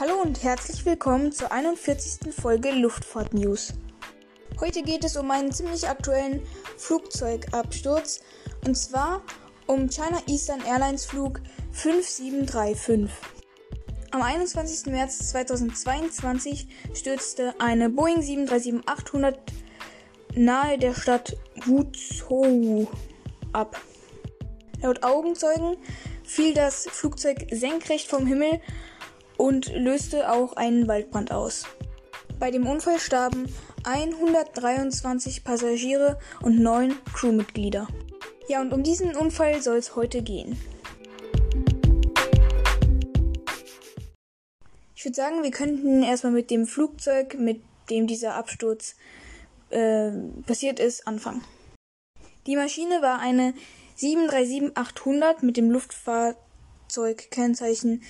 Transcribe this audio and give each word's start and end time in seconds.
Hallo 0.00 0.14
und 0.22 0.42
herzlich 0.42 0.84
willkommen 0.86 1.32
zur 1.32 1.52
41. 1.52 2.34
Folge 2.34 2.70
Luftfahrt 2.70 3.34
News. 3.34 3.74
Heute 4.58 4.82
geht 4.82 5.04
es 5.04 5.16
um 5.16 5.30
einen 5.30 5.52
ziemlich 5.52 5.86
aktuellen 5.86 6.42
Flugzeugabsturz 6.78 8.22
und 8.66 8.74
zwar 8.74 9.22
um 9.66 9.88
China 9.90 10.20
Eastern 10.26 10.62
Airlines 10.66 11.04
Flug 11.04 11.40
5735. 11.72 13.10
Am 14.12 14.22
21. 14.22 14.86
März 14.86 15.30
2022 15.30 16.66
stürzte 16.94 17.54
eine 17.60 17.90
Boeing 17.90 18.20
737-800 18.20 19.36
nahe 20.34 20.78
der 20.78 20.94
Stadt 20.94 21.36
Wuzhou 21.66 22.88
ab. 23.52 23.78
Laut 24.80 25.04
Augenzeugen 25.04 25.76
fiel 26.24 26.54
das 26.54 26.88
Flugzeug 26.90 27.46
senkrecht 27.50 28.08
vom 28.08 28.26
Himmel 28.26 28.60
und 29.42 29.74
löste 29.74 30.30
auch 30.30 30.52
einen 30.52 30.86
Waldbrand 30.86 31.32
aus. 31.32 31.64
Bei 32.38 32.52
dem 32.52 32.68
Unfall 32.68 33.00
starben 33.00 33.52
123 33.82 35.42
Passagiere 35.42 36.20
und 36.42 36.60
9 36.60 36.94
Crewmitglieder. 37.12 37.88
Ja, 38.46 38.60
und 38.60 38.72
um 38.72 38.84
diesen 38.84 39.16
Unfall 39.16 39.60
soll 39.60 39.78
es 39.78 39.96
heute 39.96 40.22
gehen. 40.22 40.56
Ich 44.94 45.04
würde 45.04 45.16
sagen, 45.16 45.42
wir 45.42 45.50
könnten 45.50 46.04
erstmal 46.04 46.32
mit 46.32 46.52
dem 46.52 46.66
Flugzeug, 46.66 47.36
mit 47.36 47.62
dem 47.90 48.06
dieser 48.06 48.34
Absturz 48.34 48.94
äh, 49.70 50.12
passiert 50.46 50.78
ist, 50.78 51.08
anfangen. 51.08 51.42
Die 52.46 52.54
Maschine 52.54 53.02
war 53.02 53.18
eine 53.18 53.54
737-800 53.98 55.44
mit 55.44 55.56
dem 55.56 55.72
Luftfahrzeugkennzeichen 55.72 58.02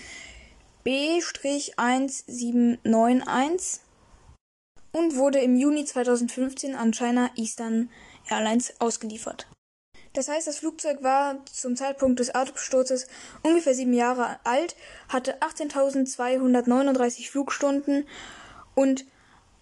B-1791 0.85 3.81
und 4.93 5.17
wurde 5.17 5.41
im 5.41 5.57
Juni 5.57 5.85
2015 5.85 6.75
an 6.75 6.93
China 6.93 7.31
Eastern 7.37 7.91
Airlines 8.29 8.75
ausgeliefert. 8.81 9.47
Das 10.13 10.29
heißt, 10.29 10.47
das 10.47 10.59
Flugzeug 10.59 11.03
war 11.03 11.43
zum 11.47 11.75
Zeitpunkt 11.75 12.21
des 12.21 12.29
Absturzes 12.31 13.09
ungefähr 13.43 13.75
sieben 13.75 13.95
Jahre 13.95 14.39
alt, 14.45 14.77
hatte 15.09 15.41
18.239 15.41 17.31
Flugstunden 17.31 18.07
und 18.75 19.07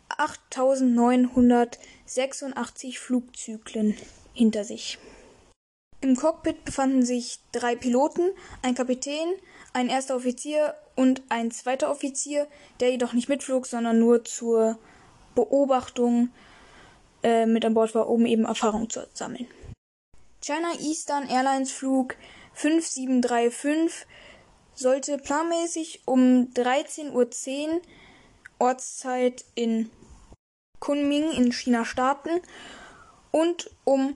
8.986 0.08 2.98
Flugzyklen 2.98 3.96
hinter 4.34 4.64
sich. 4.64 4.98
Im 6.00 6.16
Cockpit 6.16 6.64
befanden 6.64 7.04
sich 7.04 7.38
drei 7.52 7.76
Piloten, 7.76 8.32
ein 8.62 8.74
Kapitän, 8.74 9.28
ein 9.72 9.88
erster 9.88 10.16
Offizier 10.16 10.74
und 10.96 11.22
ein 11.28 11.50
zweiter 11.50 11.90
Offizier, 11.90 12.46
der 12.80 12.90
jedoch 12.90 13.12
nicht 13.12 13.28
mitflog, 13.28 13.66
sondern 13.66 13.98
nur 13.98 14.24
zur 14.24 14.78
Beobachtung 15.34 16.30
äh, 17.22 17.46
mit 17.46 17.64
an 17.64 17.74
Bord 17.74 17.94
war, 17.94 18.08
um 18.08 18.26
eben 18.26 18.44
Erfahrung 18.44 18.90
zu 18.90 19.06
sammeln. 19.14 19.46
China 20.42 20.72
Eastern 20.80 21.28
Airlines 21.28 21.70
Flug 21.70 22.16
5735 22.54 24.06
sollte 24.74 25.18
planmäßig 25.18 26.02
um 26.06 26.48
13.10 26.54 27.10
Uhr 27.12 27.80
Ortszeit 28.58 29.44
in 29.54 29.90
Kunming 30.80 31.30
in 31.32 31.52
China 31.52 31.84
starten 31.84 32.40
und 33.30 33.70
um 33.84 34.14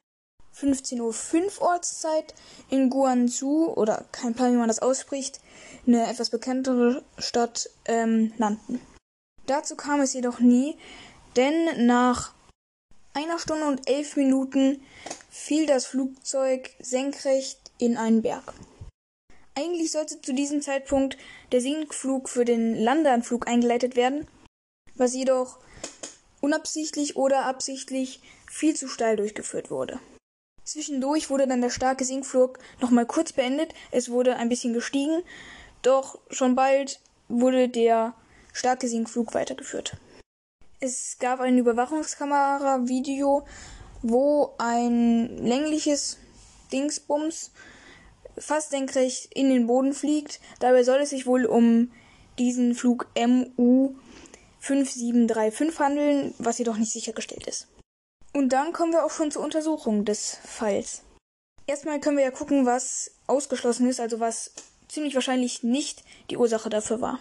15.05 0.56 1.60
Uhr 1.60 1.62
Ortszeit 1.62 2.34
in 2.70 2.90
Guangzhou 2.90 3.72
oder 3.74 4.04
kein 4.12 4.34
Plan, 4.34 4.52
wie 4.52 4.58
man 4.58 4.68
das 4.68 4.78
ausspricht, 4.78 5.40
eine 5.86 6.08
etwas 6.08 6.30
bekanntere 6.30 7.02
Stadt 7.18 7.68
ähm, 7.86 8.32
landen. 8.38 8.80
Dazu 9.46 9.76
kam 9.76 10.00
es 10.00 10.14
jedoch 10.14 10.40
nie, 10.40 10.76
denn 11.36 11.86
nach 11.86 12.32
einer 13.12 13.38
Stunde 13.38 13.66
und 13.66 13.88
elf 13.88 14.16
Minuten 14.16 14.82
fiel 15.30 15.66
das 15.66 15.86
Flugzeug 15.86 16.70
senkrecht 16.78 17.58
in 17.78 17.96
einen 17.96 18.22
Berg. 18.22 18.54
Eigentlich 19.56 19.92
sollte 19.92 20.20
zu 20.20 20.32
diesem 20.32 20.62
Zeitpunkt 20.62 21.16
der 21.52 21.60
Sinkflug 21.60 22.28
für 22.28 22.44
den 22.44 22.74
Landeanflug 22.74 23.46
eingeleitet 23.46 23.94
werden, 23.94 24.26
was 24.96 25.14
jedoch 25.14 25.58
unabsichtlich 26.40 27.16
oder 27.16 27.44
absichtlich 27.44 28.20
viel 28.50 28.74
zu 28.74 28.88
steil 28.88 29.16
durchgeführt 29.16 29.70
wurde. 29.70 30.00
Zwischendurch 30.64 31.28
wurde 31.28 31.46
dann 31.46 31.60
der 31.60 31.70
starke 31.70 32.04
Sinkflug 32.04 32.58
nochmal 32.80 33.06
kurz 33.06 33.32
beendet, 33.32 33.74
es 33.90 34.10
wurde 34.10 34.36
ein 34.36 34.48
bisschen 34.48 34.72
gestiegen, 34.72 35.22
doch 35.82 36.18
schon 36.30 36.54
bald 36.54 37.00
wurde 37.28 37.68
der 37.68 38.14
starke 38.52 38.88
Sinkflug 38.88 39.34
weitergeführt. 39.34 39.96
Es 40.80 41.16
gab 41.18 41.40
ein 41.40 41.58
Überwachungskamera-Video, 41.58 43.46
wo 44.02 44.54
ein 44.58 45.38
längliches 45.38 46.18
Dingsbums 46.72 47.52
fast 48.36 48.70
senkrecht 48.70 49.32
in 49.34 49.50
den 49.50 49.66
Boden 49.66 49.92
fliegt. 49.92 50.40
Dabei 50.60 50.82
soll 50.82 51.00
es 51.00 51.10
sich 51.10 51.26
wohl 51.26 51.44
um 51.44 51.90
diesen 52.38 52.74
Flug 52.74 53.06
MU 53.16 53.94
5735 54.60 55.78
handeln, 55.78 56.34
was 56.38 56.58
jedoch 56.58 56.76
nicht 56.76 56.92
sichergestellt 56.92 57.46
ist. 57.46 57.68
Und 58.34 58.48
dann 58.48 58.72
kommen 58.72 58.92
wir 58.92 59.04
auch 59.04 59.10
schon 59.10 59.30
zur 59.30 59.42
Untersuchung 59.42 60.04
des 60.04 60.38
Falls. 60.44 61.02
Erstmal 61.66 62.00
können 62.00 62.16
wir 62.16 62.24
ja 62.24 62.30
gucken, 62.30 62.66
was 62.66 63.12
ausgeschlossen 63.26 63.88
ist, 63.88 64.00
also 64.00 64.20
was 64.20 64.52
ziemlich 64.88 65.14
wahrscheinlich 65.14 65.62
nicht 65.62 66.04
die 66.30 66.36
Ursache 66.36 66.68
dafür 66.68 67.00
war. 67.00 67.20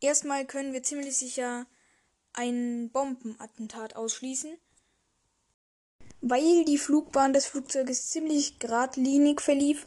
Erstmal 0.00 0.46
können 0.46 0.72
wir 0.72 0.82
ziemlich 0.82 1.16
sicher 1.16 1.66
ein 2.32 2.90
Bombenattentat 2.92 3.94
ausschließen, 3.94 4.56
weil 6.20 6.64
die 6.64 6.78
Flugbahn 6.78 7.32
des 7.32 7.46
Flugzeuges 7.46 8.08
ziemlich 8.08 8.58
geradlinig 8.58 9.40
verlief 9.40 9.86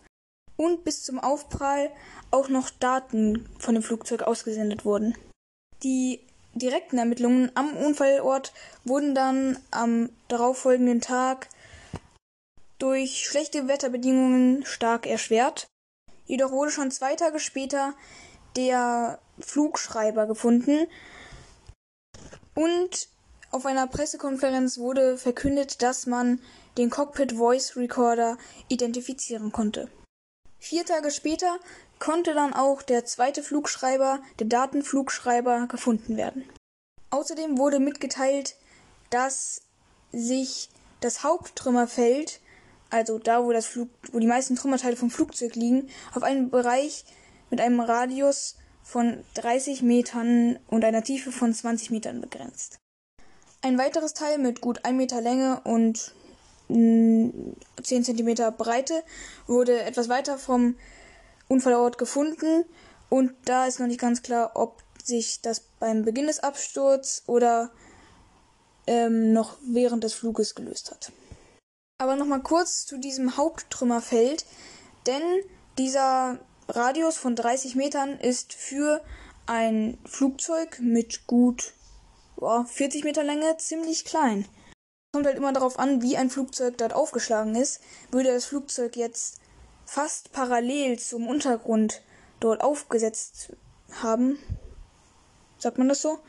und 0.58 0.84
bis 0.84 1.04
zum 1.04 1.20
Aufprall 1.20 1.92
auch 2.30 2.50
noch 2.50 2.70
Daten 2.70 3.50
von 3.58 3.74
dem 3.74 3.84
Flugzeug 3.84 4.22
ausgesendet 4.24 4.86
wurden. 4.86 5.18
Die 5.84 6.28
direkten 6.54 6.98
Ermittlungen 6.98 7.52
am 7.56 7.76
Unfallort 7.78 8.54
wurden 8.84 9.16
dann 9.16 9.58
am 9.72 10.10
darauffolgenden 10.28 11.02
Tag 11.02 11.48
durch 12.80 13.28
schlechte 13.28 13.68
Wetterbedingungen 13.68 14.66
stark 14.66 15.06
erschwert. 15.06 15.68
Jedoch 16.26 16.52
wurde 16.52 16.72
schon 16.72 16.92
zwei 16.92 17.16
Tage 17.16 17.40
später 17.40 17.94
der 18.56 19.20
Flugschreiber 19.40 20.28
gefunden, 20.28 20.88
und 22.56 23.08
auf 23.52 23.66
einer 23.66 23.88
Pressekonferenz 23.88 24.78
wurde 24.78 25.18
verkündet, 25.18 25.82
dass 25.82 26.06
man 26.06 26.42
den 26.78 26.90
Cockpit 26.90 27.34
Voice 27.34 27.76
Recorder 27.76 28.38
identifizieren 28.68 29.52
konnte. 29.52 29.90
Vier 30.60 30.86
Tage 30.86 31.12
später 31.12 31.60
konnte 32.02 32.34
dann 32.34 32.54
auch 32.54 32.82
der 32.82 33.06
zweite 33.06 33.44
Flugschreiber, 33.44 34.20
der 34.40 34.48
Datenflugschreiber, 34.48 35.68
gefunden 35.68 36.18
werden. 36.18 36.44
Außerdem 37.12 37.60
wurde 37.60 37.80
mitgeteilt, 37.80 38.56
dass 39.12 39.62
sich 40.12 40.70
das 41.00 41.24
Haupttrümmerfeld, 41.24 42.42
also 42.90 43.20
da, 43.20 43.44
wo, 43.44 43.52
das 43.54 43.68
Flug, 43.68 43.90
wo 44.12 44.20
die 44.20 44.28
meisten 44.28 44.56
Trümmerteile 44.56 44.96
vom 44.96 45.12
Flugzeug 45.12 45.56
liegen, 45.56 45.90
auf 46.16 46.24
einen 46.24 46.50
Bereich 46.50 47.06
mit 47.52 47.62
einem 47.62 47.80
Radius 47.80 48.58
von 48.84 49.24
30 49.36 49.84
Metern 49.84 50.58
und 50.68 50.84
einer 50.84 51.04
Tiefe 51.04 51.32
von 51.32 51.54
20 51.54 51.92
Metern 51.92 52.20
begrenzt. 52.20 52.80
Ein 53.62 53.78
weiteres 53.78 54.16
Teil 54.16 54.40
mit 54.40 54.60
gut 54.60 54.86
1 54.86 54.98
Meter 54.98 55.22
Länge 55.22 55.62
und 55.66 56.16
10 56.68 57.66
cm 57.84 58.56
Breite 58.58 59.04
wurde 59.46 59.84
etwas 59.84 60.10
weiter 60.10 60.40
vom 60.40 60.76
Unfallort 61.52 61.98
gefunden 61.98 62.66
und 63.10 63.34
da 63.46 63.66
ist 63.66 63.80
noch 63.80 63.88
nicht 63.88 64.00
ganz 64.00 64.22
klar, 64.22 64.52
ob 64.56 64.82
sich 65.04 65.42
das 65.42 65.60
beim 65.80 66.04
Beginn 66.04 66.28
des 66.28 66.40
Absturzes 66.40 67.24
oder 67.28 67.72
ähm, 68.88 69.34
noch 69.34 69.58
während 69.62 70.04
des 70.04 70.14
Fluges 70.14 70.56
gelöst 70.56 70.92
hat. 70.92 71.12
Aber 71.98 72.16
nochmal 72.16 72.42
kurz 72.42 72.86
zu 72.86 72.98
diesem 72.98 73.36
Haupttrümmerfeld, 73.36 74.46
denn 75.08 75.22
dieser 75.78 76.40
Radius 76.70 77.18
von 77.18 77.36
30 77.36 77.76
Metern 77.76 78.18
ist 78.18 78.54
für 78.54 79.04
ein 79.46 79.98
Flugzeug 80.06 80.80
mit 80.80 81.28
gut 81.28 81.74
boah, 82.38 82.66
40 82.66 83.04
Meter 83.04 83.24
Länge 83.24 83.58
ziemlich 83.58 84.06
klein. 84.06 84.48
Kommt 85.14 85.26
halt 85.26 85.38
immer 85.38 85.52
darauf 85.52 85.78
an, 85.80 86.02
wie 86.02 86.16
ein 86.16 86.30
Flugzeug 86.30 86.78
dort 86.78 86.94
aufgeschlagen 86.94 87.56
ist. 87.56 87.82
Würde 88.12 88.34
das 88.34 88.46
Flugzeug 88.46 88.96
jetzt 88.96 89.42
fast 89.92 90.32
parallel 90.32 90.98
zum 91.00 91.28
Untergrund 91.28 92.02
dort 92.40 92.62
aufgesetzt 92.62 93.52
haben, 93.92 94.40
sagt 95.58 95.78
man 95.78 95.90
das 95.90 96.02
so, 96.02 96.20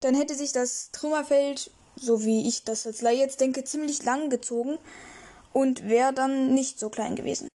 dann 0.00 0.14
hätte 0.14 0.34
sich 0.34 0.52
das 0.52 0.90
Trümmerfeld, 0.92 1.70
so 1.96 2.24
wie 2.24 2.48
ich 2.48 2.64
das 2.64 2.86
als 2.86 3.02
Laie 3.02 3.18
jetzt 3.18 3.42
denke, 3.42 3.62
ziemlich 3.62 4.04
lang 4.04 4.30
gezogen 4.30 4.78
und 5.52 5.86
wäre 5.86 6.14
dann 6.14 6.54
nicht 6.54 6.78
so 6.78 6.88
klein 6.88 7.14
gewesen. 7.14 7.48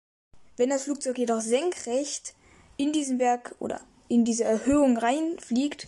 Wenn 0.55 0.69
das 0.69 0.83
Flugzeug 0.83 1.17
jedoch 1.17 1.41
senkrecht 1.41 2.35
in 2.77 2.93
diesen 2.93 3.17
Berg 3.17 3.55
oder 3.57 3.81
in 4.07 4.23
diese 4.23 4.43
Erhöhung 4.43 4.97
reinfliegt, 4.97 5.87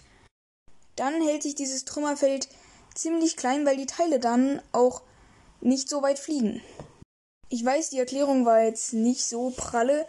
dann 0.95 1.21
hält 1.21 1.43
sich 1.43 1.53
dieses 1.53 1.85
Trümmerfeld 1.85 2.49
ziemlich 2.95 3.37
klein, 3.37 3.63
weil 3.63 3.77
die 3.77 3.85
Teile 3.85 4.19
dann 4.19 4.59
auch 4.71 5.03
nicht 5.61 5.87
so 5.87 6.01
weit 6.01 6.17
fliegen. 6.17 6.63
Ich 7.49 7.63
weiß, 7.63 7.91
die 7.91 7.99
Erklärung 7.99 8.45
war 8.45 8.63
jetzt 8.63 8.93
nicht 8.93 9.25
so 9.25 9.51
pralle, 9.51 10.05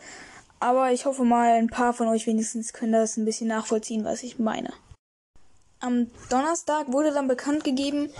aber 0.59 0.91
ich 0.93 1.07
hoffe 1.07 1.25
mal, 1.25 1.53
ein 1.53 1.69
paar 1.69 1.93
von 1.93 2.09
euch 2.09 2.27
wenigstens 2.27 2.73
können 2.73 2.93
das 2.93 3.17
ein 3.17 3.25
bisschen 3.25 3.47
nachvollziehen, 3.47 4.05
was 4.05 4.25
ich 4.25 4.41
meine. 4.41 4.73
Am 5.79 6.11
Donnerstag 6.31 6.91
wurde 6.93 7.13
dann 7.13 7.29
bekannt 7.29 7.63
gegeben, 7.63 8.11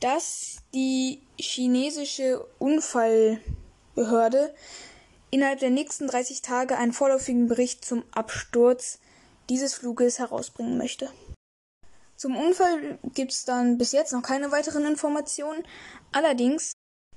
dass 0.00 0.56
die 0.74 1.22
chinesische 1.38 2.44
Unfallbehörde 2.58 4.52
innerhalb 5.30 5.60
der 5.60 5.70
nächsten 5.70 6.08
30 6.08 6.42
Tage 6.42 6.76
einen 6.76 6.92
vorläufigen 6.92 7.46
Bericht 7.46 7.84
zum 7.84 8.02
Absturz 8.10 8.98
dieses 9.48 9.74
Fluges 9.74 10.18
herausbringen 10.18 10.76
möchte. 10.76 11.08
Zum 12.16 12.36
Unfall 12.36 12.98
gibt 13.14 13.32
es 13.32 13.44
dann 13.44 13.78
bis 13.78 13.92
jetzt 13.92 14.12
noch 14.12 14.22
keine 14.22 14.50
weiteren 14.50 14.84
Informationen. 14.84 15.64
Allerdings 16.10 16.72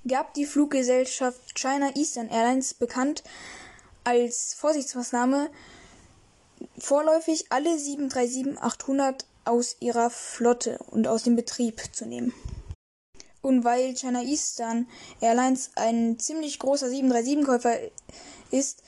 gab 0.08 0.34
die 0.34 0.46
Fluggesellschaft 0.46 1.56
China 1.56 1.96
Eastern 1.96 2.30
Airlines 2.30 2.74
bekannt, 2.74 3.24
als 4.04 4.54
Vorsichtsmaßnahme 4.54 5.50
vorläufig 6.78 7.48
alle 7.50 7.76
737-800 7.76 9.26
aus 9.46 9.76
ihrer 9.80 10.10
Flotte 10.10 10.80
und 10.90 11.08
aus 11.08 11.24
dem 11.24 11.36
Betrieb 11.36 11.82
zu 11.94 12.06
nehmen. 12.06 12.34
Und 13.42 13.64
weil 13.64 13.96
China 13.96 14.22
Eastern 14.22 14.88
Airlines 15.22 15.72
ein 15.76 16.20
ziemlich 16.20 16.60
großer 16.60 16.88
737-Käufer 16.88 17.78
ist, 18.52 18.84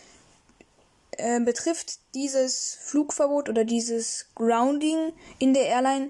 äh, 1.11 1.39
betrifft 1.39 1.99
dieses 2.13 2.77
Flugverbot 2.81 3.49
oder 3.49 3.63
dieses 3.63 4.27
Grounding 4.35 5.13
in 5.37 5.53
der 5.53 5.67
Airline 5.67 6.09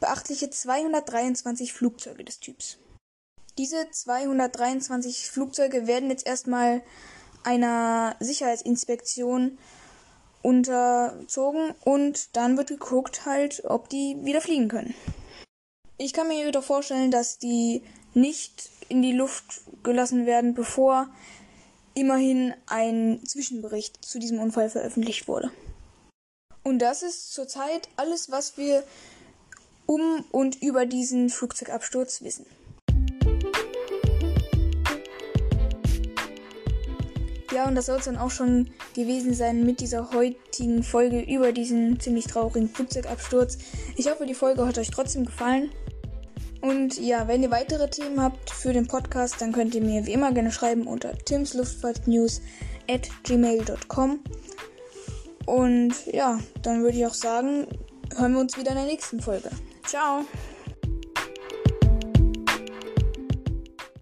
beachtliche 0.00 0.50
223 0.50 1.72
Flugzeuge 1.72 2.24
des 2.24 2.40
Typs. 2.40 2.78
Diese 3.58 3.90
223 3.90 5.30
Flugzeuge 5.30 5.86
werden 5.86 6.10
jetzt 6.10 6.26
erstmal 6.26 6.82
einer 7.42 8.16
Sicherheitsinspektion 8.20 9.58
unterzogen 10.42 11.74
und 11.84 12.36
dann 12.36 12.56
wird 12.56 12.68
geguckt 12.68 13.24
halt, 13.24 13.64
ob 13.64 13.88
die 13.88 14.16
wieder 14.22 14.40
fliegen 14.40 14.68
können. 14.68 14.94
Ich 15.96 16.12
kann 16.12 16.28
mir 16.28 16.44
jedoch 16.44 16.64
vorstellen, 16.64 17.10
dass 17.10 17.38
die 17.38 17.82
nicht 18.12 18.68
in 18.88 19.00
die 19.00 19.12
Luft 19.12 19.62
gelassen 19.82 20.26
werden, 20.26 20.54
bevor 20.54 21.08
immerhin 21.94 22.54
ein 22.66 23.20
Zwischenbericht 23.24 24.04
zu 24.04 24.18
diesem 24.18 24.38
Unfall 24.38 24.68
veröffentlicht 24.68 25.28
wurde. 25.28 25.50
Und 26.62 26.80
das 26.80 27.02
ist 27.02 27.32
zurzeit 27.32 27.88
alles, 27.96 28.30
was 28.30 28.58
wir 28.58 28.84
um 29.86 30.24
und 30.30 30.62
über 30.62 30.84
diesen 30.84 31.30
Flugzeugabsturz 31.30 32.20
wissen. 32.20 32.44
Ja, 37.56 37.66
und 37.66 37.74
das 37.74 37.86
soll 37.86 37.96
es 37.96 38.04
dann 38.04 38.18
auch 38.18 38.30
schon 38.30 38.68
gewesen 38.94 39.32
sein 39.32 39.64
mit 39.64 39.80
dieser 39.80 40.10
heutigen 40.12 40.82
Folge 40.82 41.22
über 41.22 41.52
diesen 41.52 41.98
ziemlich 41.98 42.26
traurigen 42.26 42.68
Flugzeugabsturz. 42.68 43.56
Ich 43.96 44.10
hoffe, 44.10 44.26
die 44.26 44.34
Folge 44.34 44.66
hat 44.66 44.76
euch 44.76 44.90
trotzdem 44.90 45.24
gefallen. 45.24 45.70
Und 46.60 47.00
ja, 47.00 47.28
wenn 47.28 47.42
ihr 47.42 47.50
weitere 47.50 47.88
Themen 47.88 48.22
habt 48.22 48.50
für 48.50 48.74
den 48.74 48.86
Podcast, 48.86 49.40
dann 49.40 49.52
könnt 49.52 49.74
ihr 49.74 49.80
mir 49.80 50.04
wie 50.04 50.12
immer 50.12 50.32
gerne 50.32 50.52
schreiben 50.52 50.86
unter 50.86 51.16
timsluftfahrtnews 51.16 52.42
at 52.90 53.08
gmail.com. 53.22 54.20
Und 55.46 55.94
ja, 56.12 56.38
dann 56.60 56.82
würde 56.82 56.98
ich 56.98 57.06
auch 57.06 57.14
sagen, 57.14 57.68
hören 58.18 58.34
wir 58.34 58.40
uns 58.40 58.58
wieder 58.58 58.72
in 58.72 58.76
der 58.76 58.84
nächsten 58.86 59.18
Folge. 59.22 59.48
Ciao! 59.86 60.26